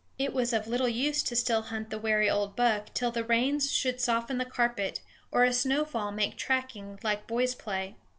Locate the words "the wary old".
1.91-2.55